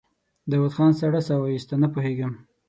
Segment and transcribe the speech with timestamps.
[0.49, 2.31] داوود خان سړه سا وايسته: نه پوهېږم.